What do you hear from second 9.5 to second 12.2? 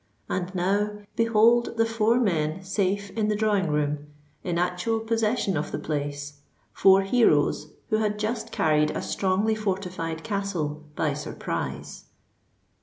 fortified castle—by surprise!